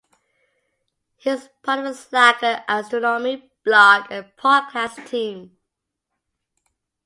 He 1.17 1.29
is 1.29 1.49
part 1.61 1.77
of 1.77 1.85
the 1.85 1.93
"Slacker 1.93 2.63
Astronomy" 2.67 3.51
blog 3.63 4.05
and 4.09 4.35
podcast 4.35 5.07
team. 5.07 5.55